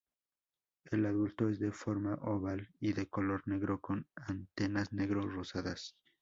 El 0.85 1.05
adulto 1.05 1.47
es 1.47 1.59
de 1.59 1.71
forma 1.71 2.15
oval 2.23 2.67
y 2.79 2.93
de 2.93 3.07
color 3.07 3.47
negro 3.47 3.79
con 3.79 4.07
antenas 4.15 4.91
negro 4.93 5.29
rosadas. 5.29 5.95